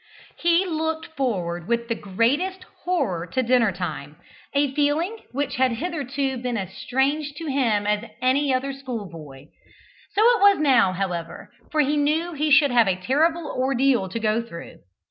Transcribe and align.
He 0.39 0.65
looked 0.65 1.15
forward 1.15 1.67
with 1.67 1.87
the 1.87 1.93
greatest 1.93 2.63
horror 2.85 3.27
to 3.27 3.43
dinner 3.43 3.71
time 3.71 4.15
a 4.51 4.73
feeling 4.73 5.17
which 5.31 5.57
had 5.57 5.73
hitherto 5.73 6.39
been 6.39 6.57
as 6.57 6.73
strange 6.73 7.35
to 7.35 7.45
him 7.45 7.85
as 7.85 7.99
to 8.01 8.09
any 8.19 8.51
other 8.51 8.73
schoolboy. 8.73 9.49
So 10.15 10.21
it 10.23 10.41
was 10.41 10.57
now, 10.57 10.93
however, 10.93 11.51
for 11.71 11.81
he 11.81 11.97
knew 11.97 12.33
he 12.33 12.49
should 12.49 12.71
have 12.71 12.87
a 12.87 12.95
terrible 12.95 13.45
ordeal 13.45 14.09
to 14.09 14.19
go 14.19 14.41
through. 14.41 14.79